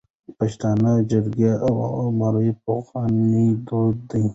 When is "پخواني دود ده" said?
2.65-4.21